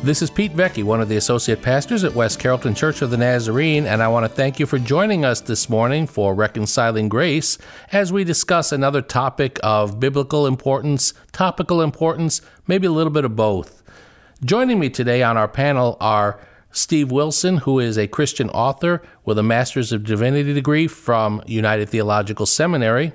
[0.00, 3.16] This is Pete Vecchi, one of the associate pastors at West Carrollton Church of the
[3.16, 7.58] Nazarene, and I want to thank you for joining us this morning for Reconciling Grace
[7.90, 13.34] as we discuss another topic of biblical importance, topical importance, maybe a little bit of
[13.34, 13.82] both.
[14.44, 16.40] Joining me today on our panel are
[16.70, 21.88] Steve Wilson, who is a Christian author with a Master's of Divinity degree from United
[21.88, 23.12] Theological Seminary,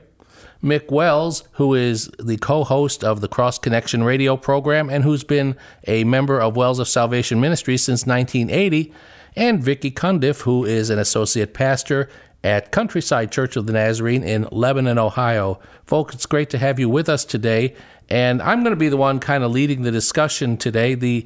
[0.63, 5.23] Mick Wells, who is the co host of the Cross Connection radio program and who's
[5.23, 8.93] been a member of Wells of Salvation Ministry since 1980,
[9.35, 12.09] and Vicki Cundiff, who is an associate pastor
[12.43, 15.59] at Countryside Church of the Nazarene in Lebanon, Ohio.
[15.85, 17.75] Folks, it's great to have you with us today.
[18.09, 20.95] And I'm going to be the one kind of leading the discussion today.
[20.95, 21.25] The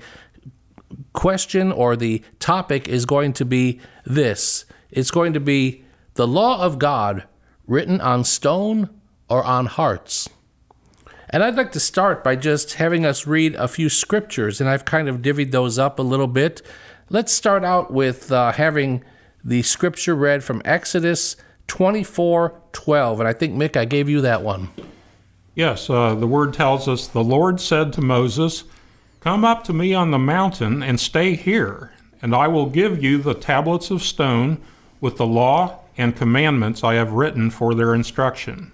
[1.14, 6.64] question or the topic is going to be this it's going to be the law
[6.64, 7.24] of God
[7.68, 8.90] written on stone
[9.30, 10.30] or on hearts.
[11.30, 14.86] And I'd like to start by just having us read a few scriptures, and I've
[14.86, 16.62] kind of divvied those up a little bit.
[17.10, 19.04] Let's start out with uh, having
[19.44, 21.36] the scripture read from Exodus
[21.68, 23.20] 24 12.
[23.20, 24.70] And I think, Mick, I gave you that one.
[25.56, 28.64] Yes, uh, the word tells us the Lord said to Moses,
[29.20, 33.18] Come up to me on the mountain and stay here, and I will give you
[33.18, 34.60] the tablets of stone
[35.02, 38.72] with the law and commandments I have written for their instruction.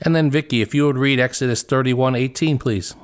[0.00, 2.94] And then, Vicki, if you would read Exodus 31 18, please.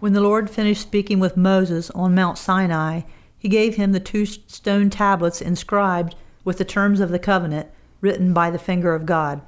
[0.00, 3.02] When the Lord finished speaking with Moses on Mount Sinai,
[3.36, 6.14] he gave him the two stone tablets inscribed
[6.44, 7.68] with the terms of the covenant
[8.00, 9.40] written by the finger of God.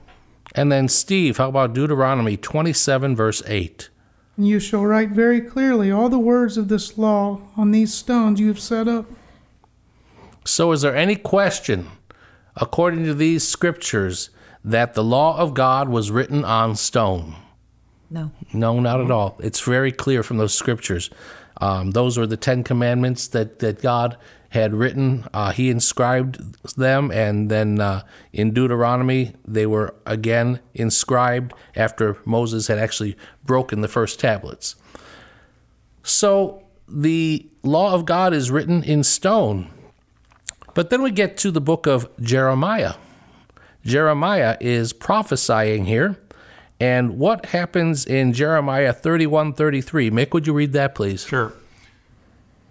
[0.55, 3.89] And then, Steve, how about Deuteronomy 27, verse 8?
[4.37, 8.49] You shall write very clearly all the words of this law on these stones you
[8.49, 9.07] have set up.
[10.45, 11.87] So, is there any question,
[12.57, 14.31] according to these scriptures,
[14.65, 17.35] that the law of God was written on stone?
[18.11, 18.31] No.
[18.53, 19.37] No, not at all.
[19.41, 21.11] It's very clear from those scriptures.
[21.61, 24.17] Um, those were the Ten Commandments that, that God
[24.51, 25.27] had written.
[25.33, 26.41] Uh, he inscribed
[26.77, 33.81] them, and then uh, in Deuteronomy, they were again inscribed after Moses had actually broken
[33.81, 34.75] the first tablets.
[36.03, 39.71] So the law of God is written in stone.
[40.75, 42.95] But then we get to the book of Jeremiah.
[43.85, 46.17] Jeremiah is prophesying here.
[46.79, 50.11] And what happens in Jeremiah 31 33?
[50.11, 51.25] Mick, would you read that, please?
[51.25, 51.53] Sure.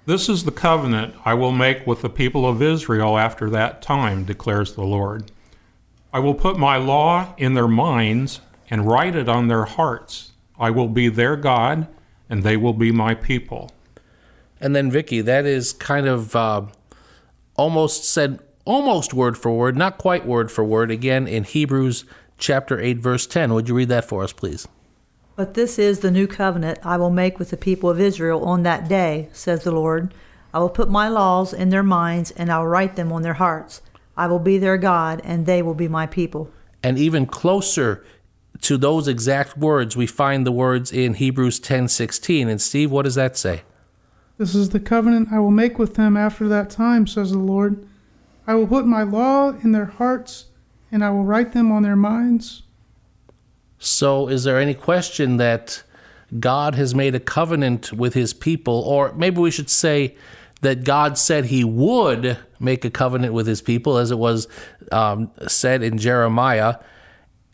[0.05, 4.23] This is the covenant I will make with the people of Israel after that time,
[4.23, 5.31] declares the Lord.
[6.11, 8.41] I will put my law in their minds
[8.71, 10.31] and write it on their hearts.
[10.59, 11.87] I will be their God,
[12.27, 13.71] and they will be my people.
[14.59, 16.63] And then, Vicki, that is kind of uh,
[17.55, 22.05] almost said almost word for word, not quite word for word, again in Hebrews
[22.37, 23.51] chapter 8, verse 10.
[23.55, 24.67] Would you read that for us, please?
[25.35, 28.61] But this is the new covenant I will make with the people of Israel on
[28.63, 30.13] that day, says the Lord.
[30.53, 33.33] I will put my laws in their minds, and I will write them on their
[33.33, 33.81] hearts.
[34.15, 36.51] I will be their God, and they will be my people.
[36.83, 38.05] And even closer
[38.61, 42.47] to those exact words, we find the words in Hebrews 10:16.
[42.47, 43.63] And Steve, what does that say?
[44.37, 47.83] This is the covenant I will make with them after that time, says the Lord.
[48.49, 50.45] I will put my law in their hearts,
[50.91, 52.63] and I will write them on their minds.
[53.77, 55.83] So, is there any question that
[56.39, 60.15] God has made a covenant with his people, or maybe we should say
[60.61, 64.47] that God said he would make a covenant with his people, as it was
[64.91, 66.77] um, said in Jeremiah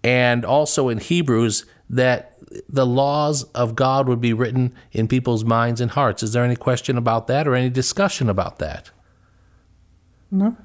[0.02, 2.38] and also in Hebrews, that
[2.70, 6.24] the laws of God would be written in people's minds and hearts.
[6.24, 8.92] Is there any question about that or any discussion about that?
[10.32, 10.56] No.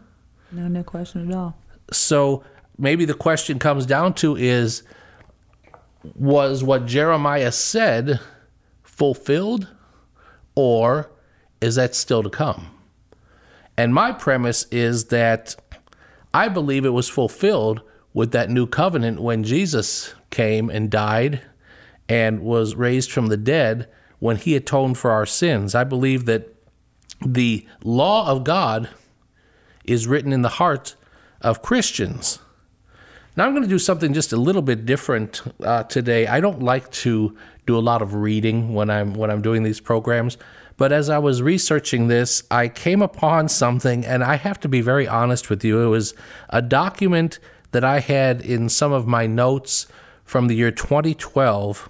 [0.52, 1.56] No, no question at all.
[1.92, 2.44] So
[2.78, 4.82] maybe the question comes down to is
[6.14, 8.20] was what Jeremiah said
[8.82, 9.68] fulfilled
[10.54, 11.10] or
[11.60, 12.68] is that still to come?
[13.76, 15.56] And my premise is that
[16.32, 17.82] I believe it was fulfilled
[18.12, 21.42] with that new covenant when Jesus came and died
[22.08, 23.88] and was raised from the dead
[24.18, 25.74] when he atoned for our sins.
[25.74, 26.54] I believe that
[27.24, 28.88] the law of God
[29.84, 30.94] is written in the heart
[31.40, 32.38] of Christians.
[33.36, 36.26] Now, I'm going to do something just a little bit different uh, today.
[36.26, 37.36] I don't like to
[37.66, 40.36] do a lot of reading when I'm when I'm doing these programs,
[40.76, 44.80] but as I was researching this, I came upon something, and I have to be
[44.80, 45.80] very honest with you.
[45.80, 46.14] It was
[46.48, 47.38] a document
[47.70, 49.86] that I had in some of my notes
[50.24, 51.88] from the year 2012,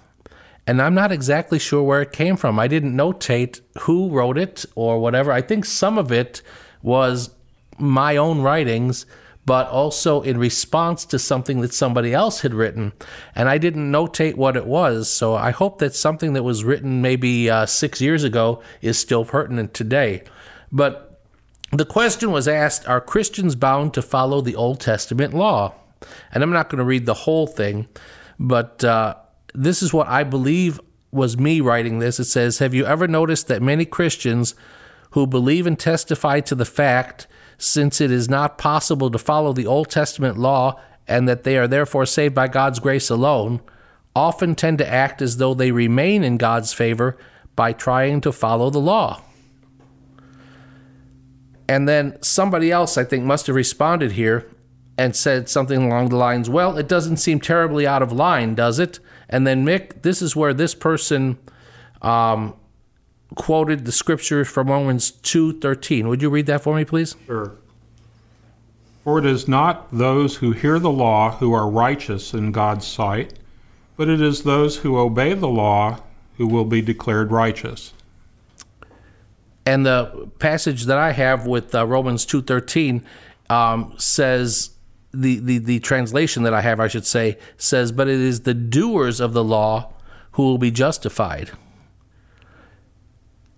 [0.67, 2.59] and I'm not exactly sure where it came from.
[2.59, 5.31] I didn't notate who wrote it or whatever.
[5.31, 6.41] I think some of it
[6.83, 7.31] was
[7.81, 9.05] my own writings,
[9.45, 12.93] but also in response to something that somebody else had written.
[13.35, 15.09] And I didn't notate what it was.
[15.09, 19.25] So I hope that something that was written maybe uh, six years ago is still
[19.25, 20.23] pertinent today.
[20.71, 21.23] But
[21.71, 25.73] the question was asked Are Christians bound to follow the Old Testament law?
[26.31, 27.87] And I'm not going to read the whole thing,
[28.39, 29.15] but uh,
[29.53, 30.79] this is what I believe
[31.11, 32.19] was me writing this.
[32.19, 34.55] It says Have you ever noticed that many Christians
[35.11, 37.27] who believe and testify to the fact
[37.61, 41.67] since it is not possible to follow the Old Testament law and that they are
[41.67, 43.61] therefore saved by God's grace alone,
[44.15, 47.17] often tend to act as though they remain in God's favor
[47.55, 49.21] by trying to follow the law.
[51.69, 54.49] And then somebody else, I think, must have responded here
[54.97, 58.79] and said something along the lines, Well, it doesn't seem terribly out of line, does
[58.79, 58.99] it?
[59.29, 61.37] And then, Mick, this is where this person
[62.01, 62.55] um,
[63.35, 66.07] quoted the scripture from Romans 2:13.
[66.07, 67.15] Would you read that for me, please?
[67.25, 67.53] Sure.
[69.03, 73.33] For it is not those who hear the law who are righteous in God's sight,
[73.97, 75.99] but it is those who obey the law
[76.37, 77.93] who will be declared righteous.
[79.65, 83.03] And the passage that I have with uh, Romans 2:13
[83.49, 84.71] um, says
[85.13, 88.53] the, the the translation that I have, I should say, says, "But it is the
[88.53, 89.93] doers of the law
[90.33, 91.51] who will be justified."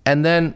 [0.05, 0.55] And then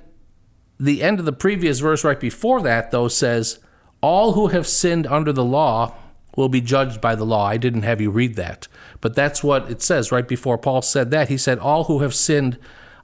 [0.79, 3.59] the end of the previous verse right before that, though, says,
[4.01, 5.95] All who have sinned under the law
[6.35, 7.47] will be judged by the law.
[7.47, 8.67] I didn't have you read that,
[9.01, 11.29] but that's what it says right before Paul said that.
[11.29, 12.59] He said, All who have sinned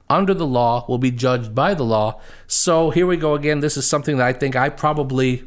[0.08, 2.20] under the law will be judged by the law.
[2.46, 3.60] So here we go again.
[3.60, 5.44] This is something that I think I probably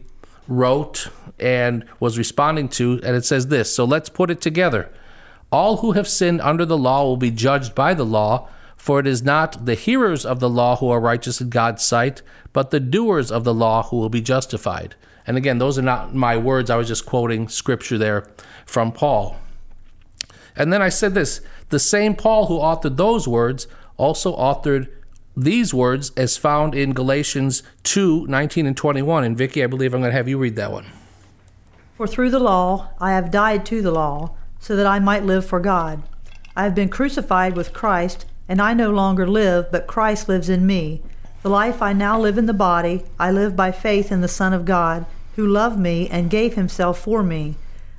[0.47, 1.09] wrote
[1.39, 3.73] and was responding to, and it says this.
[3.73, 4.91] So let's put it together.
[5.51, 8.49] All who have sinned under the law will be judged by the law.
[8.88, 12.22] For it is not the hearers of the law who are righteous in God's sight,
[12.54, 14.95] but the doers of the law who will be justified.
[15.28, 16.69] And again, those are not my words.
[16.69, 18.30] I was just quoting scripture there
[18.66, 19.36] from Paul.
[20.56, 23.68] And then I said this the same Paul who authored those words
[23.98, 24.88] also authored
[25.36, 29.25] these words as found in Galatians 2 19 and 21.
[29.25, 30.86] And Vicki, I believe I'm going to have you read that one.
[31.95, 35.45] For through the law I have died to the law, so that I might live
[35.45, 36.04] for God.
[36.56, 40.65] I have been crucified with Christ and I no longer live, but Christ lives in
[40.65, 41.01] me.
[41.44, 44.53] The life I now live in the body, I live by faith in the Son
[44.53, 45.05] of God,
[45.35, 47.55] who loved me and gave himself for me.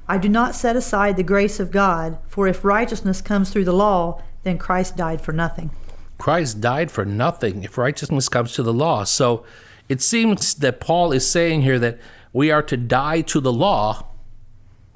[0.08, 3.72] I do not set aside the grace of God, for if righteousness comes through the
[3.72, 5.70] law, then Christ died for nothing.
[6.18, 9.04] Christ died for nothing if righteousness comes to the law.
[9.04, 9.44] So
[9.88, 11.98] it seems that Paul is saying here that
[12.32, 14.06] we are to die to the law,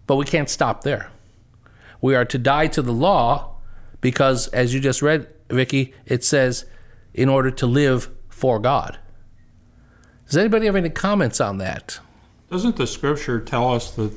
[0.06, 1.10] but we can't stop there.
[2.00, 3.54] We are to die to the law
[4.00, 6.64] because, as you just read, Vicky, it says,
[7.14, 8.99] in order to live for God.
[10.26, 12.00] Does anybody have any comments on that?
[12.50, 14.12] Doesn't the scripture tell us that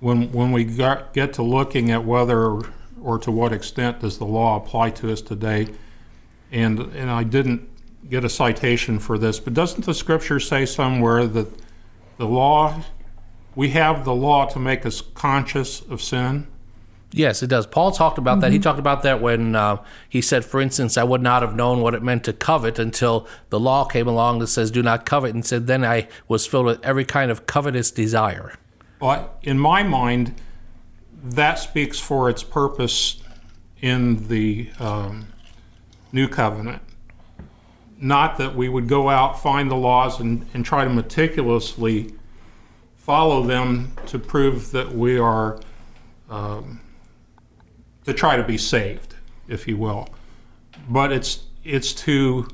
[0.00, 2.60] when when we got, get to looking at whether
[3.02, 5.68] or to what extent does the law apply to us today,
[6.52, 7.68] and and I didn't
[8.08, 11.48] get a citation for this, but doesn't the scripture say somewhere that
[12.18, 12.82] the law
[13.54, 16.46] we have the law to make us conscious of sin?
[17.16, 17.64] Yes, it does.
[17.64, 18.40] Paul talked about mm-hmm.
[18.40, 18.52] that.
[18.52, 19.76] He talked about that when uh,
[20.08, 23.28] he said, for instance, I would not have known what it meant to covet until
[23.50, 25.32] the law came along that says, do not covet.
[25.32, 28.58] And said, then I was filled with every kind of covetous desire.
[29.00, 30.34] Well, in my mind,
[31.22, 33.22] that speaks for its purpose
[33.80, 35.28] in the um,
[36.10, 36.82] new covenant.
[37.96, 42.12] Not that we would go out, find the laws, and, and try to meticulously
[42.96, 45.60] follow them to prove that we are.
[46.28, 46.80] Um,
[48.04, 49.14] to try to be saved,
[49.48, 50.08] if you will.
[50.88, 52.48] But it's it's to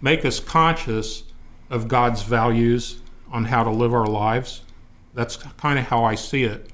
[0.00, 1.24] make us conscious
[1.70, 4.62] of God's values on how to live our lives.
[5.14, 6.70] That's kind of how I see it.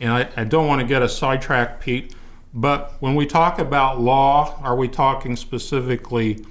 [0.00, 2.14] And I, I don't want to get a sidetrack, Pete,
[2.54, 6.44] but when we talk about law, are we talking specifically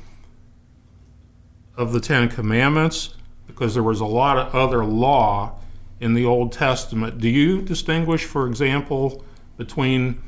[1.76, 3.16] of the Ten Commandments?
[3.48, 5.56] Because there was a lot of other law
[6.00, 7.20] in the Old Testament.
[7.20, 9.24] Do you distinguish, for example,
[9.58, 10.22] between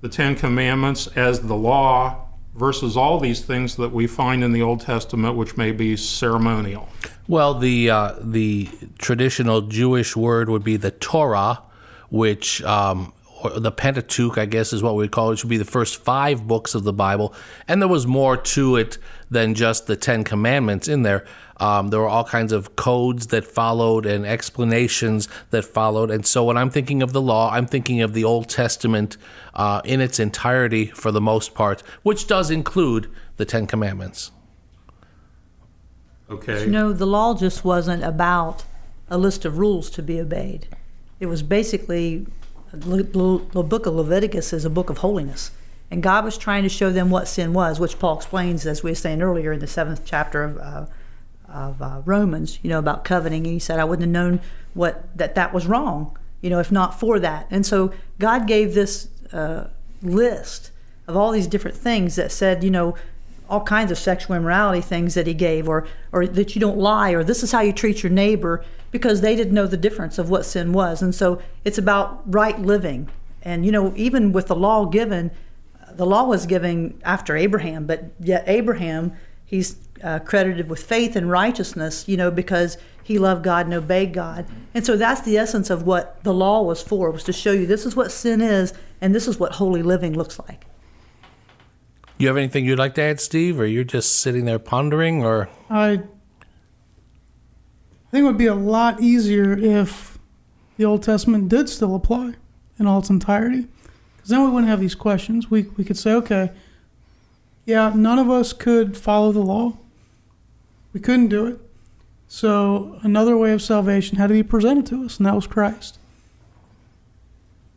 [0.00, 4.62] the Ten Commandments as the law versus all these things that we find in the
[4.62, 6.88] Old Testament, which may be ceremonial?
[7.28, 11.62] Well, the uh, the traditional Jewish word would be the Torah,
[12.10, 13.12] which um,
[13.42, 16.02] or the Pentateuch, I guess is what we call it, which would be the first
[16.02, 17.34] five books of the Bible.
[17.66, 18.98] And there was more to it
[19.30, 21.24] than just the Ten Commandments in there.
[21.58, 26.10] Um, there were all kinds of codes that followed and explanations that followed.
[26.10, 29.18] And so when I'm thinking of the law, I'm thinking of the Old Testament
[29.54, 34.32] uh, in its entirety for the most part, which does include the Ten Commandments.
[36.30, 36.64] Okay.
[36.64, 38.64] You know, the law just wasn't about
[39.08, 40.68] a list of rules to be obeyed.
[41.18, 42.26] It was basically
[42.72, 45.50] the book of Leviticus is a book of holiness.
[45.90, 48.92] And God was trying to show them what sin was, which Paul explains, as we
[48.92, 50.86] were saying earlier in the seventh chapter of, uh,
[51.52, 53.44] of uh, Romans, you know, about coveting.
[53.44, 54.40] And he said, I wouldn't have known
[54.74, 57.48] what that that was wrong, you know, if not for that.
[57.50, 59.64] And so God gave this uh,
[60.00, 60.70] list
[61.08, 62.94] of all these different things that said, you know,
[63.48, 67.10] all kinds of sexual immorality things that he gave, or or that you don't lie,
[67.10, 70.30] or this is how you treat your neighbor, because they didn't know the difference of
[70.30, 71.02] what sin was.
[71.02, 73.08] And so it's about right living.
[73.42, 75.30] And you know, even with the law given,
[75.92, 79.12] the law was given after Abraham, but yet Abraham,
[79.44, 84.12] he's uh, credited with faith and righteousness, you know, because he loved God and obeyed
[84.12, 84.46] God.
[84.74, 87.66] And so that's the essence of what the law was for, was to show you
[87.66, 90.66] this is what sin is and this is what holy living looks like.
[92.18, 95.48] You have anything you'd like to add, Steve, or you're just sitting there pondering, or
[95.70, 96.02] I,
[98.10, 100.18] I think it would be a lot easier if
[100.76, 102.34] the Old Testament did still apply
[102.78, 103.68] in all its entirety,
[104.16, 105.50] because then we wouldn't have these questions.
[105.50, 106.50] We we could say, okay,
[107.66, 109.78] yeah, none of us could follow the law.
[110.92, 111.60] We couldn't do it.
[112.26, 115.98] So another way of salvation had to be presented to us, and that was Christ.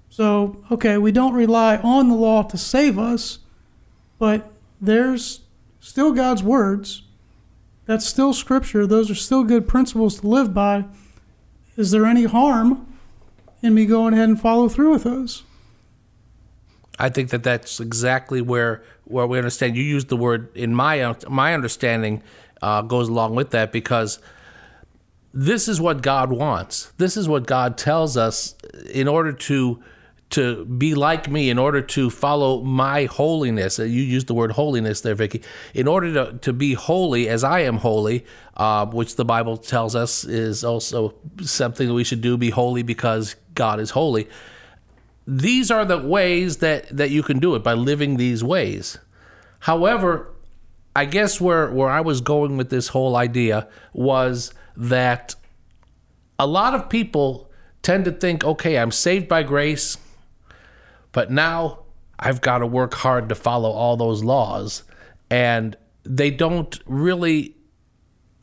[0.09, 3.39] So, okay, we don't rely on the law to save us
[4.23, 5.41] but there's
[5.81, 7.02] still God's words.
[7.85, 8.87] That's still scripture.
[8.87, 10.85] Those are still good principles to live by.
[11.75, 12.93] Is there any harm
[13.61, 15.43] in me going ahead and follow through with those?
[16.99, 19.75] I think that that's exactly where where we understand.
[19.75, 22.21] You used the word in my my understanding
[22.61, 24.19] uh, goes along with that because
[25.33, 26.93] this is what God wants.
[26.97, 28.55] This is what God tells us
[28.91, 29.83] in order to
[30.33, 33.79] to be like me, in order to follow my holiness.
[33.79, 35.41] Uh, you used the word holiness there, Vicky.
[35.73, 38.25] In order to, to be holy as I am holy,
[38.57, 42.81] uh, which the Bible tells us is also something that we should do, be holy
[42.83, 44.27] because God is holy.
[45.27, 48.97] These are the ways that, that you can do it by living these ways.
[49.59, 50.33] However,
[50.95, 55.35] I guess where, where I was going with this whole idea was that
[56.39, 57.51] a lot of people
[57.83, 59.97] tend to think, okay, I'm saved by grace.
[61.13, 61.79] But now
[62.19, 64.83] I've got to work hard to follow all those laws.
[65.29, 67.55] And they don't really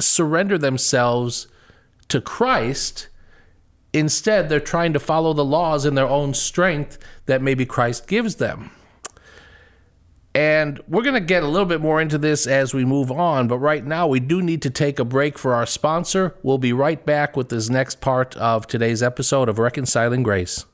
[0.01, 1.47] surrender themselves
[2.09, 3.09] to Christ.
[3.93, 8.37] Instead, they're trying to follow the laws in their own strength that maybe Christ gives
[8.37, 8.71] them.
[10.33, 13.49] And we're going to get a little bit more into this as we move on,
[13.49, 16.37] but right now we do need to take a break for our sponsor.
[16.45, 20.67] We'll be right back with this next part of today's episode of Reconciling Grace.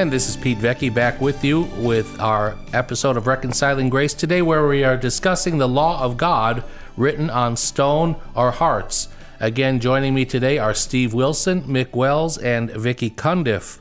[0.00, 4.40] And this is Pete Vecchi back with you with our episode of Reconciling Grace today,
[4.40, 6.64] where we are discussing the law of God
[6.96, 9.10] written on stone or hearts.
[9.40, 13.78] Again, joining me today are Steve Wilson, Mick Wells, and Vicky Cundiff.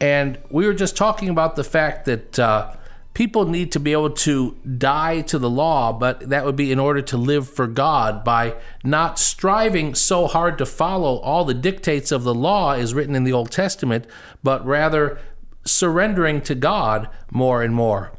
[0.00, 2.72] And we were just talking about the fact that uh,
[3.18, 6.78] people need to be able to die to the law, but that would be in
[6.78, 12.12] order to live for God by not striving so hard to follow all the dictates
[12.12, 14.06] of the law is written in the Old Testament,
[14.44, 15.18] but rather
[15.64, 18.12] surrendering to God more and more.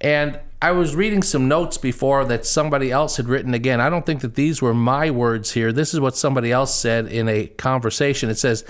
[0.00, 3.80] And I was reading some notes before that somebody else had written again.
[3.80, 5.70] I don't think that these were my words here.
[5.70, 8.28] This is what somebody else said in a conversation.
[8.28, 8.64] It says,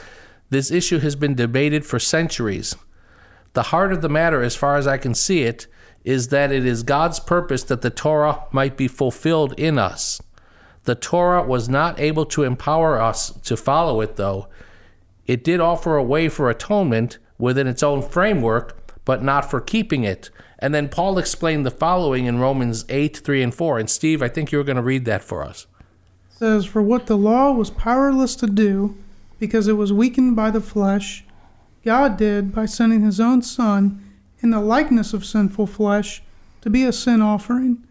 [0.50, 2.76] This issue has been debated for centuries.
[3.54, 5.66] The heart of the matter, as far as I can see it,
[6.04, 10.20] is that it is God's purpose that the Torah might be fulfilled in us.
[10.84, 14.48] The Torah was not able to empower us to follow it, though.
[15.26, 20.02] It did offer a way for atonement within its own framework, but not for keeping
[20.02, 20.30] it.
[20.58, 23.78] And then Paul explained the following in Romans 8 3 and 4.
[23.78, 25.66] And Steve, I think you were going to read that for us.
[26.30, 28.96] It says, For what the law was powerless to do,
[29.38, 31.24] because it was weakened by the flesh,
[31.84, 36.22] God did by sending his own Son in the likeness of sinful flesh
[36.60, 37.82] to be a sin offering.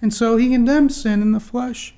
[0.00, 1.94] And so he condemned sin in the flesh,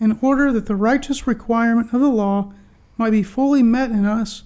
[0.00, 2.52] in order that the righteous requirement of the law
[2.98, 4.42] might be fully met in us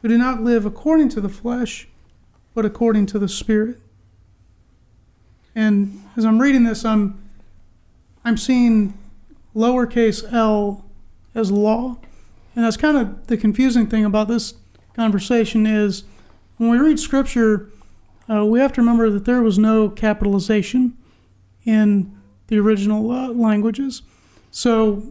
[0.00, 1.88] who do not live according to the flesh,
[2.54, 3.80] but according to the Spirit.
[5.54, 7.18] And as I'm reading this, I'm
[8.24, 8.96] I'm seeing
[9.54, 10.84] lowercase l
[11.34, 11.98] as law,
[12.54, 14.54] and that's kind of the confusing thing about this
[14.94, 16.04] conversation is
[16.56, 17.70] when we read scripture,
[18.30, 20.96] uh, we have to remember that there was no capitalization
[21.64, 22.16] in
[22.48, 24.02] the original uh, languages.
[24.50, 25.02] So,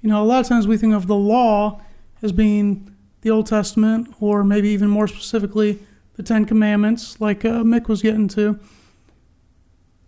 [0.00, 1.80] you know, a lot of times we think of the law
[2.22, 5.78] as being the Old Testament, or maybe even more specifically,
[6.16, 8.58] the Ten Commandments, like uh, Mick was getting to.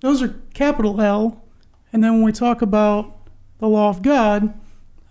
[0.00, 1.44] Those are capital L.
[1.92, 3.16] And then when we talk about
[3.58, 4.54] the law of God,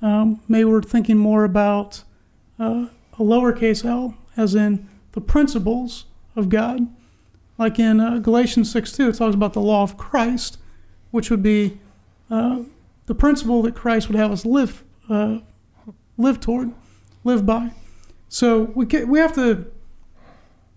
[0.01, 2.03] um, maybe we're thinking more about
[2.57, 2.87] uh,
[3.19, 6.87] a lowercase l, as in the principles of God.
[7.57, 10.57] Like in uh, Galatians 6 2, it talks about the law of Christ,
[11.11, 11.77] which would be
[12.31, 12.61] uh,
[13.07, 15.39] the principle that Christ would have us live, uh,
[16.17, 16.71] live toward,
[17.23, 17.71] live by.
[18.29, 19.65] So we, get, we have to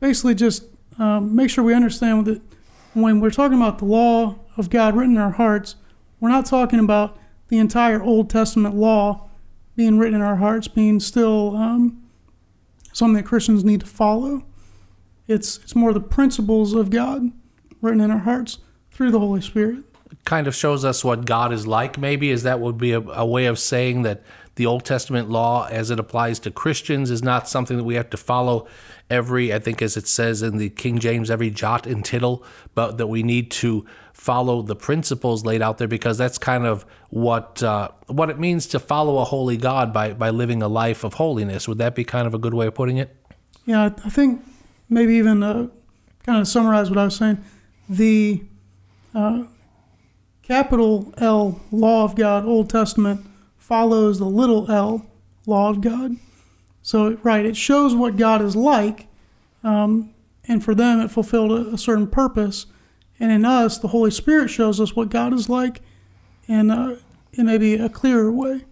[0.00, 0.64] basically just
[0.98, 2.42] um, make sure we understand that
[2.94, 5.76] when we're talking about the law of God written in our hearts,
[6.20, 7.18] we're not talking about
[7.48, 9.28] the entire Old Testament law
[9.76, 12.01] being written in our hearts, being still um,
[12.92, 14.44] something that Christians need to follow.
[15.28, 17.32] It's it's more the principles of God
[17.80, 18.58] written in our hearts
[18.90, 19.84] through the Holy Spirit.
[20.10, 21.98] It Kind of shows us what God is like.
[21.98, 24.22] Maybe is that would be a, a way of saying that
[24.56, 28.10] the Old Testament law, as it applies to Christians, is not something that we have
[28.10, 28.68] to follow
[29.08, 29.52] every.
[29.52, 32.44] I think, as it says in the King James, every jot and tittle,
[32.74, 36.84] but that we need to follow the principles laid out there because that's kind of
[37.10, 41.04] what uh, what it means to follow a holy God by by living a life
[41.04, 41.66] of holiness.
[41.68, 43.16] Would that be kind of a good way of putting it?
[43.64, 44.44] Yeah, I think
[44.88, 45.68] maybe even uh,
[46.24, 47.42] kind of summarize what I was saying.
[47.88, 48.42] The
[49.14, 49.44] uh,
[50.42, 53.26] capital L law of God, Old Testament,
[53.58, 55.06] follows the little l
[55.46, 56.16] law of God.
[56.82, 59.06] So, right, it shows what God is like,
[59.62, 60.12] um,
[60.46, 62.66] and for them it fulfilled a, a, certain purpose.
[63.22, 65.80] And in us, the Holy Spirit shows us what God is like
[66.48, 66.98] in, uh,
[67.32, 68.64] in maybe a clearer way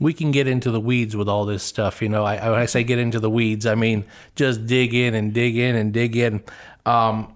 [0.00, 2.00] we can get into the weeds with all this stuff.
[2.00, 4.04] You know, I, when I say get into the weeds, I mean
[4.36, 6.42] just dig in and dig in and dig in.
[6.86, 7.34] Um,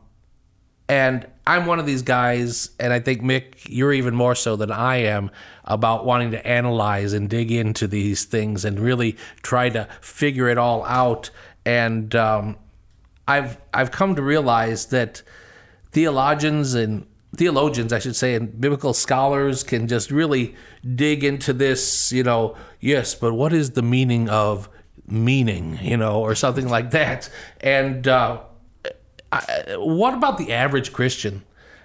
[0.88, 4.70] and I'm one of these guys, and I think Mick, you're even more so than
[4.70, 5.31] I am
[5.64, 10.59] about wanting to analyze and dig into these things and really try to figure it
[10.59, 11.31] all out.
[11.64, 12.57] And um,
[13.27, 15.22] I've I've come to realize that
[15.92, 20.55] theologians and theologians, I should say, and biblical scholars can just really
[20.94, 24.68] dig into this, you know, yes, but what is the meaning of
[25.07, 27.28] meaning, you know, or something like that.
[27.61, 28.40] And uh,
[29.31, 31.42] I, what about the average Christian?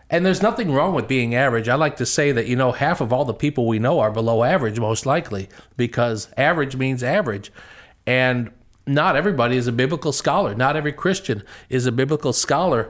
[0.10, 1.68] And there's nothing wrong with being average.
[1.68, 4.12] I like to say that, you know, half of all the people we know are
[4.12, 7.52] below average, most likely, because average means average.
[8.06, 8.52] And
[8.86, 10.56] not everybody is a biblical scholar.
[10.56, 12.90] Not every Christian is a biblical scholar.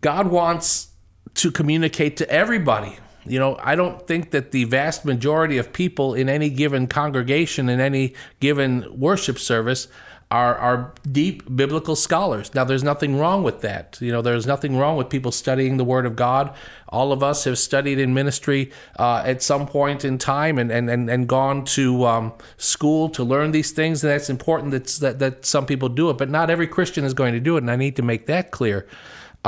[0.00, 0.88] God wants
[1.34, 2.98] to communicate to everybody.
[3.24, 7.68] You know, I don't think that the vast majority of people in any given congregation,
[7.68, 9.88] in any given worship service,
[10.30, 12.54] are, are deep biblical scholars.
[12.54, 13.96] Now, there's nothing wrong with that.
[14.00, 16.54] You know, there's nothing wrong with people studying the Word of God.
[16.90, 20.90] All of us have studied in ministry uh, at some point in time and, and,
[20.90, 25.18] and, and gone to um, school to learn these things, and that's important that's, that,
[25.18, 27.70] that some people do it, but not every Christian is going to do it, and
[27.70, 28.86] I need to make that clear.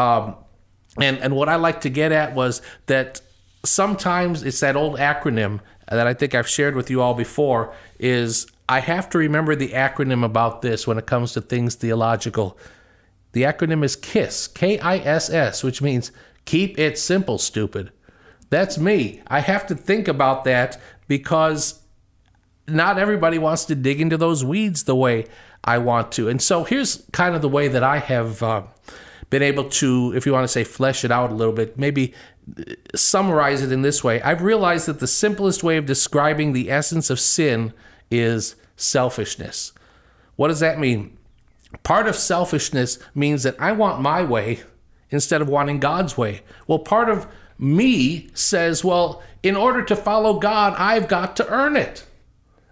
[0.00, 0.36] Um,
[1.06, 3.20] and and what I like to get at was that
[3.64, 8.46] sometimes it's that old acronym that I think I've shared with you all before is
[8.68, 12.56] I have to remember the acronym about this when it comes to things theological.
[13.32, 16.12] The acronym is KISS, K I S S, which means
[16.44, 17.92] keep it simple, stupid.
[18.48, 19.22] That's me.
[19.26, 21.80] I have to think about that because
[22.66, 25.26] not everybody wants to dig into those weeds the way
[25.62, 26.28] I want to.
[26.28, 28.62] And so here's kind of the way that I have uh,
[29.30, 32.12] been able to, if you want to say flesh it out a little bit, maybe
[32.58, 34.20] uh, summarize it in this way.
[34.22, 37.72] I've realized that the simplest way of describing the essence of sin
[38.10, 39.72] is selfishness.
[40.36, 41.16] What does that mean?
[41.84, 44.60] Part of selfishness means that I want my way
[45.10, 46.42] instead of wanting God's way.
[46.66, 47.26] Well, part of
[47.58, 52.04] me says, well, in order to follow God, I've got to earn it.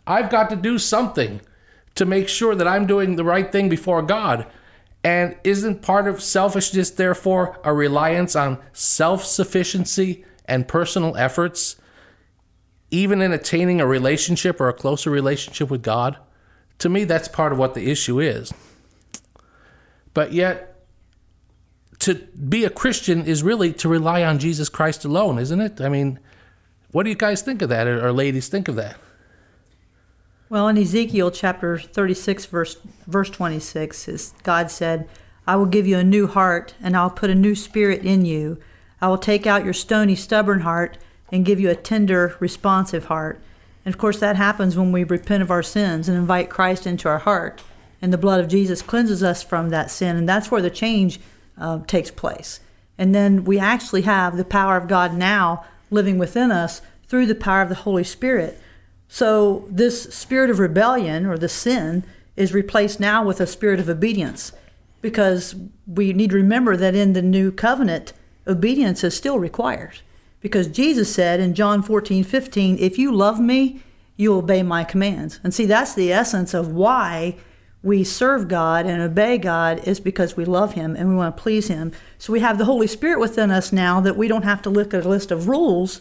[0.06, 1.40] I've got to do something
[1.94, 4.46] to make sure that I'm doing the right thing before God.
[5.04, 11.76] And isn't part of selfishness, therefore, a reliance on self sufficiency and personal efforts,
[12.90, 16.16] even in attaining a relationship or a closer relationship with God?
[16.78, 18.52] To me, that's part of what the issue is.
[20.14, 20.78] But yet,
[22.00, 25.80] to be a Christian is really to rely on Jesus Christ alone, isn't it?
[25.80, 26.18] I mean,
[26.90, 28.96] what do you guys think of that, or, ladies think of that?
[30.50, 35.06] Well, in Ezekiel chapter 36, verse, verse 26, is God said,
[35.46, 38.58] I will give you a new heart, and I'll put a new spirit in you.
[39.02, 40.96] I will take out your stony, stubborn heart
[41.30, 43.42] and give you a tender, responsive heart.
[43.84, 47.10] And of course, that happens when we repent of our sins and invite Christ into
[47.10, 47.62] our heart.
[48.00, 50.16] And the blood of Jesus cleanses us from that sin.
[50.16, 51.20] And that's where the change
[51.58, 52.60] uh, takes place.
[52.96, 57.34] And then we actually have the power of God now living within us through the
[57.34, 58.58] power of the Holy Spirit.
[59.08, 62.04] So, this spirit of rebellion or the sin
[62.36, 64.52] is replaced now with a spirit of obedience
[65.00, 65.54] because
[65.86, 68.12] we need to remember that in the new covenant,
[68.46, 70.00] obedience is still required.
[70.40, 73.82] Because Jesus said in John 14, 15, if you love me,
[74.16, 75.40] you obey my commands.
[75.42, 77.36] And see, that's the essence of why
[77.82, 81.42] we serve God and obey God is because we love Him and we want to
[81.42, 81.92] please Him.
[82.18, 84.92] So we have the Holy Spirit within us now that we don't have to look
[84.92, 86.00] at a list of rules.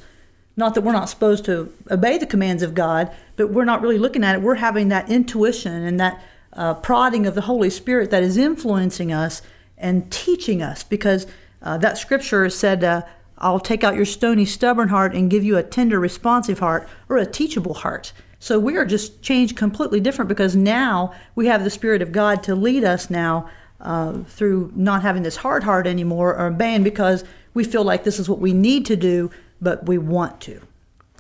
[0.57, 3.99] Not that we're not supposed to obey the commands of God, but we're not really
[3.99, 4.41] looking at it.
[4.41, 6.21] We're having that intuition and that
[6.53, 9.43] uh, prodding of the Holy Spirit that is influencing us
[9.77, 11.27] and teaching us because
[11.61, 13.03] uh, that scripture said, uh,
[13.37, 17.17] I'll take out your stony, stubborn heart and give you a tender, responsive heart or
[17.17, 18.11] a teachable heart.
[18.39, 22.43] So we are just changed completely different because now we have the Spirit of God
[22.43, 27.23] to lead us now uh, through not having this hard heart anymore or obeying because
[27.53, 30.61] we feel like this is what we need to do, but we want to.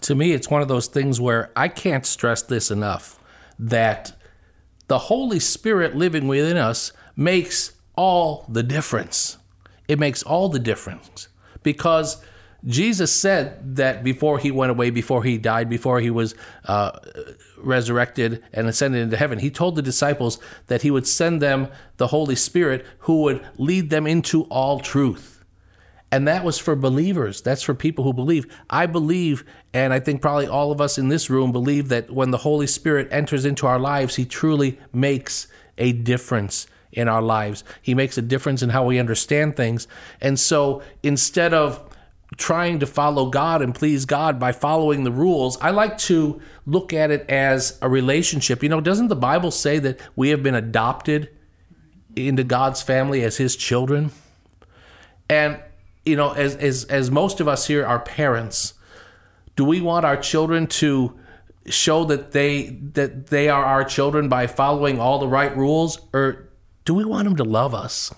[0.01, 3.19] To me, it's one of those things where I can't stress this enough
[3.59, 4.13] that
[4.87, 9.37] the Holy Spirit living within us makes all the difference.
[9.87, 11.27] It makes all the difference
[11.63, 12.23] because
[12.65, 16.91] Jesus said that before he went away, before he died, before he was uh,
[17.57, 22.07] resurrected and ascended into heaven, he told the disciples that he would send them the
[22.07, 25.36] Holy Spirit who would lead them into all truth.
[26.11, 27.41] And that was for believers.
[27.41, 28.45] That's for people who believe.
[28.69, 29.43] I believe,
[29.73, 32.67] and I think probably all of us in this room believe that when the Holy
[32.67, 37.63] Spirit enters into our lives, he truly makes a difference in our lives.
[37.81, 39.87] He makes a difference in how we understand things.
[40.21, 41.83] And so instead of
[42.37, 46.93] trying to follow God and please God by following the rules, I like to look
[46.93, 48.63] at it as a relationship.
[48.63, 51.29] You know, doesn't the Bible say that we have been adopted
[52.15, 54.11] into God's family as his children?
[55.29, 55.59] And
[56.07, 58.73] you know, as as as most of us here are parents,
[59.55, 61.19] do we want our children to
[61.67, 66.49] show that they that they are our children by following all the right rules or
[66.85, 68.13] do we want them to love us?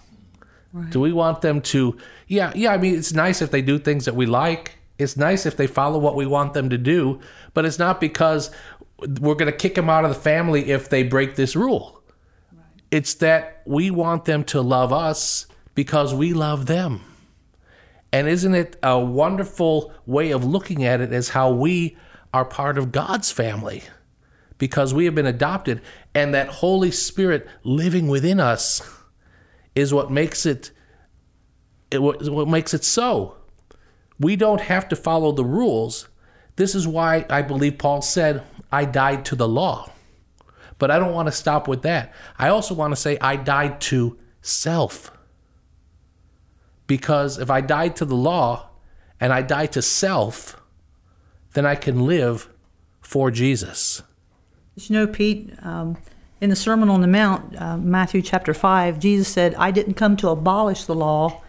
[0.71, 0.91] Right.
[0.91, 1.97] Do we want them to
[2.27, 4.77] Yeah, yeah, I mean it's nice if they do things that we like.
[4.99, 7.19] It's nice if they follow what we want them to do,
[7.53, 8.51] but it's not because
[8.99, 12.03] we're going to kick them out of the family if they break this rule.
[12.51, 12.65] Right.
[12.91, 17.01] It's that we want them to love us because we love them.
[18.11, 21.97] And isn't it a wonderful way of looking at it as how we
[22.33, 23.83] are part of God's family
[24.57, 25.81] because we have been adopted
[26.13, 28.81] and that Holy Spirit living within us
[29.75, 30.71] is what makes it,
[31.91, 33.37] it what makes it so.
[34.19, 36.09] We don't have to follow the rules.
[36.57, 39.91] This is why I believe Paul said, I died to the law.
[40.77, 42.13] But I don't want to stop with that.
[42.37, 45.11] I also want to say I died to self.
[46.89, 48.67] Because if I die to the law
[49.19, 50.59] and I die to self,
[51.53, 52.49] then I can live
[52.99, 54.01] for Jesus.
[54.75, 55.97] You know, Pete, um,
[56.41, 60.17] in the Sermon on the Mount, uh, Matthew chapter 5, Jesus said, I didn't come
[60.17, 61.43] to abolish the law,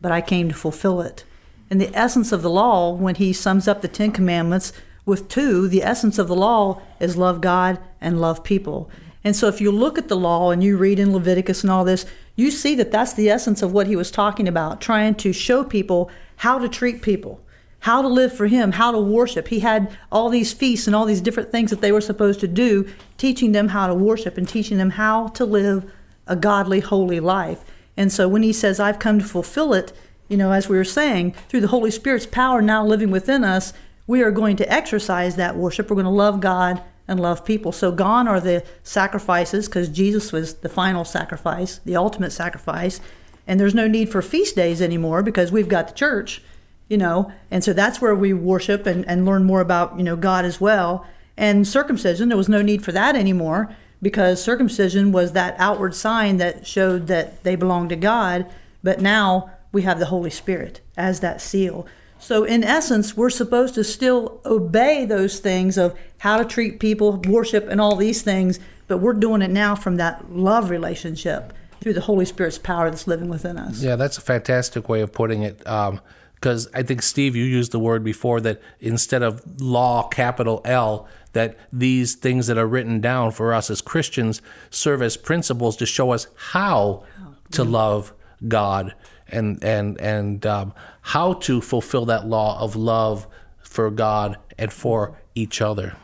[0.00, 1.24] but I came to fulfill it.
[1.68, 4.72] And the essence of the law, when he sums up the Ten Commandments
[5.04, 8.88] with two, the essence of the law is love God and love people.
[9.24, 11.84] And so if you look at the law and you read in Leviticus and all
[11.84, 12.04] this,
[12.36, 15.64] you see that that's the essence of what he was talking about, trying to show
[15.64, 17.40] people how to treat people,
[17.80, 19.48] how to live for him, how to worship.
[19.48, 22.48] He had all these feasts and all these different things that they were supposed to
[22.48, 25.90] do, teaching them how to worship and teaching them how to live
[26.26, 27.64] a godly, holy life.
[27.96, 29.92] And so when he says, I've come to fulfill it,
[30.28, 33.72] you know, as we were saying, through the Holy Spirit's power now living within us,
[34.06, 35.88] we are going to exercise that worship.
[35.88, 37.72] We're going to love God and love people.
[37.72, 43.00] So gone are the sacrifices because Jesus was the final sacrifice, the ultimate sacrifice.
[43.46, 46.42] And there's no need for feast days anymore because we've got the church,
[46.88, 47.30] you know.
[47.50, 50.60] And so that's where we worship and, and learn more about, you know, God as
[50.60, 51.06] well.
[51.36, 56.36] And circumcision, there was no need for that anymore because circumcision was that outward sign
[56.38, 58.46] that showed that they belonged to God.
[58.82, 61.86] But now we have the Holy Spirit as that seal.
[62.24, 67.20] So, in essence, we're supposed to still obey those things of how to treat people,
[67.28, 68.58] worship, and all these things,
[68.88, 73.06] but we're doing it now from that love relationship through the Holy Spirit's power that's
[73.06, 73.82] living within us.
[73.82, 75.58] Yeah, that's a fantastic way of putting it.
[75.58, 80.62] Because um, I think, Steve, you used the word before that instead of law, capital
[80.64, 85.76] L, that these things that are written down for us as Christians serve as principles
[85.76, 87.04] to show us how
[87.50, 88.14] to love
[88.48, 88.94] God
[89.34, 93.26] and and and um, how to fulfill that law of love
[93.58, 95.96] for God and for each other.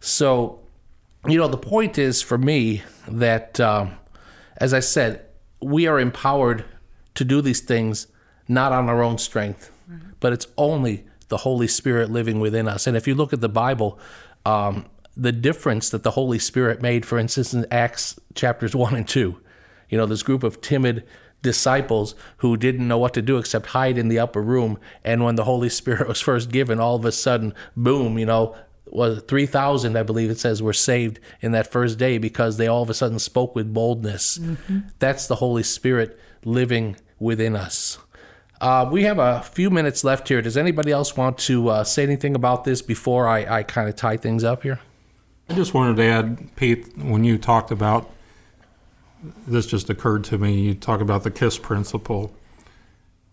[0.00, 0.60] So,
[1.26, 3.96] you know, the point is for me that, um,
[4.56, 5.24] as I said,
[5.62, 6.64] we are empowered
[7.14, 8.08] to do these things
[8.48, 9.70] not on our own strength,
[10.20, 12.86] but it's only the Holy Spirit living within us.
[12.86, 13.98] And if you look at the Bible,
[14.44, 19.08] um, the difference that the Holy Spirit made, for instance, in Acts chapters 1 and
[19.08, 19.40] 2,
[19.88, 21.06] you know, this group of timid
[21.44, 24.80] disciples who didn't know what to do except hide in the upper room.
[25.04, 28.56] And when the Holy Spirit was first given, all of a sudden, boom, you know,
[28.86, 32.82] was 3,000, I believe it says, were saved in that first day because they all
[32.82, 34.38] of a sudden spoke with boldness.
[34.38, 34.80] Mm-hmm.
[34.98, 37.98] That's the Holy Spirit living within us.
[38.60, 40.40] Uh, we have a few minutes left here.
[40.40, 43.96] Does anybody else want to uh, say anything about this before I, I kind of
[43.96, 44.80] tie things up here?
[45.50, 48.10] I just wanted to add, Pete, when you talked about
[49.46, 50.60] this, just occurred to me.
[50.60, 52.34] You talk about the KISS principle.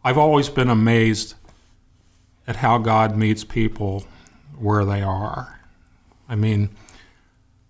[0.04, 1.36] I've always been amazed
[2.48, 4.06] at how God meets people
[4.58, 5.60] where they are.
[6.28, 6.70] I mean,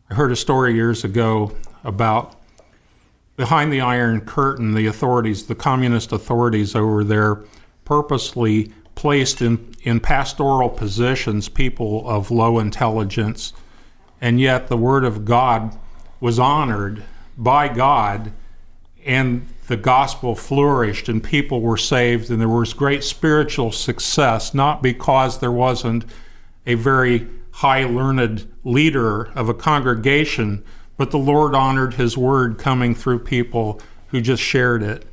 [0.09, 2.35] I heard a story years ago about
[3.35, 7.43] behind the Iron Curtain, the authorities, the communist authorities over there,
[7.85, 13.53] purposely placed in, in pastoral positions people of low intelligence,
[14.19, 15.77] and yet the Word of God
[16.19, 17.03] was honored
[17.41, 18.31] by God,
[19.03, 24.83] and the gospel flourished, and people were saved, and there was great spiritual success, not
[24.83, 26.05] because there wasn't
[26.67, 30.63] a very high learned leader of a congregation,
[30.97, 35.05] but the Lord honored his word coming through people who just shared it.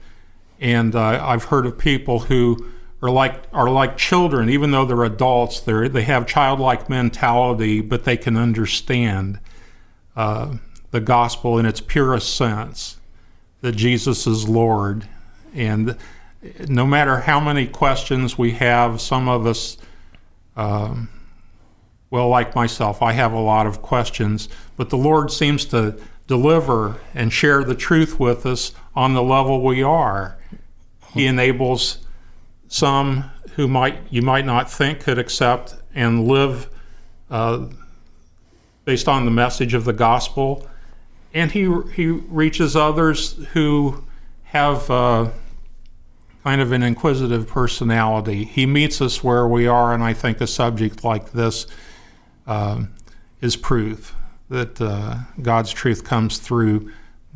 [0.61, 2.69] And uh, I've heard of people who
[3.01, 5.61] are like are like children, even though they're adults.
[5.61, 9.39] They they have childlike mentality, but they can understand
[10.17, 10.57] uh,
[10.91, 12.99] the gospel in its purest sense
[13.61, 15.09] that Jesus is Lord.
[15.55, 15.97] And
[16.69, 19.77] no matter how many questions we have, some of us.
[20.57, 21.09] Um,
[22.11, 27.01] well, like myself, I have a lot of questions, but the Lord seems to deliver
[27.15, 30.39] and share the truth with us on the level we are.
[31.15, 31.99] He enables
[32.69, 36.69] some who might you might not think could accept and live
[37.31, 37.67] uh,
[38.85, 40.67] based on the message of the gospel,
[41.35, 44.05] and he he reaches others who
[44.45, 44.91] have.
[44.91, 45.31] Uh,
[46.45, 48.45] kind of an inquisitive personality.
[48.45, 51.67] He meets us where we are, and I think a subject like this
[52.47, 52.85] uh,
[53.43, 54.15] is proof
[54.49, 56.91] that uh, God's truth comes through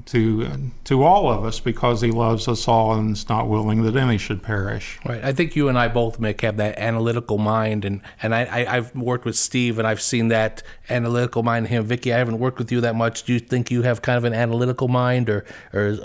[0.06, 3.96] to to all of us because He loves us all and is not willing that
[3.96, 4.98] any should perish.
[5.04, 5.22] Right.
[5.22, 8.74] I think you and I both, Mick, have that analytical mind, and and I, I
[8.74, 11.84] have worked with Steve, and I've seen that analytical mind in him.
[11.84, 13.24] Vicky, I haven't worked with you that much.
[13.24, 15.98] Do you think you have kind of an analytical mind, or or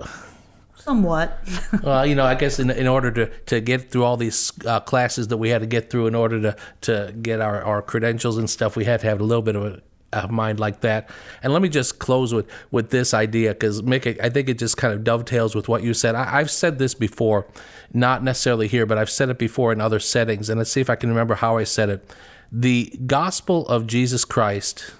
[0.87, 1.37] Somewhat.
[1.83, 4.79] well, you know, I guess in, in order to, to get through all these uh,
[4.79, 8.37] classes that we had to get through in order to, to get our, our credentials
[8.37, 9.81] and stuff, we had to have a little bit of a,
[10.13, 11.09] a mind like that.
[11.43, 14.77] And let me just close with, with this idea because, Mick, I think it just
[14.77, 16.15] kind of dovetails with what you said.
[16.15, 17.47] I, I've said this before,
[17.93, 20.49] not necessarily here, but I've said it before in other settings.
[20.49, 22.09] And let's see if I can remember how I said it.
[22.51, 24.93] The gospel of Jesus Christ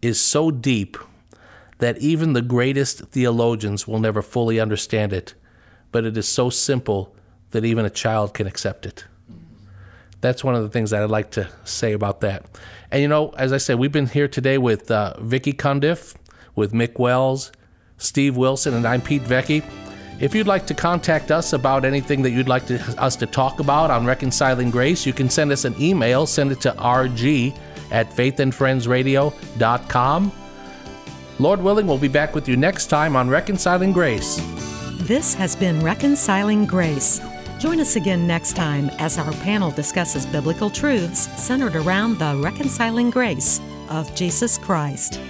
[0.00, 0.96] is so deep
[1.78, 5.34] that even the greatest theologians will never fully understand it,
[5.92, 7.14] but it is so simple
[7.50, 9.04] that even a child can accept it.
[10.20, 12.44] That's one of the things that I'd like to say about that.
[12.90, 16.16] And you know, as I said, we've been here today with uh, Vicky Cundiff,
[16.56, 17.52] with Mick Wells,
[17.98, 19.64] Steve Wilson, and I'm Pete Vecchi.
[20.20, 23.60] If you'd like to contact us about anything that you'd like to, us to talk
[23.60, 26.26] about on Reconciling Grace, you can send us an email.
[26.26, 27.56] Send it to rg
[27.92, 30.32] at faithandfriendsradio.com.
[31.38, 34.40] Lord willing, we'll be back with you next time on Reconciling Grace.
[35.02, 37.20] This has been Reconciling Grace.
[37.58, 43.10] Join us again next time as our panel discusses biblical truths centered around the reconciling
[43.10, 45.20] grace of Jesus Christ.